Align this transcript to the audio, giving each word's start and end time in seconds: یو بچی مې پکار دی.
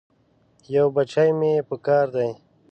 یو 0.75 0.85
بچی 0.95 1.29
مې 1.39 1.53
پکار 1.69 2.05
دی. 2.15 2.29